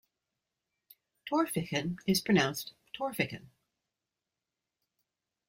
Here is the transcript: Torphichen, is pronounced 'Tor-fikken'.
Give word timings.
Torphichen, 1.27 1.99
is 2.07 2.21
pronounced 2.21 2.73
'Tor-fikken'. 2.91 3.45